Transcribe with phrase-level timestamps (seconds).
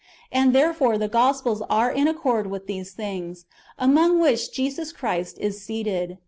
[0.31, 3.45] And there fore the Gospels are in accord with these things,
[3.77, 4.93] among which Christ Jesus
[5.37, 6.17] is seated.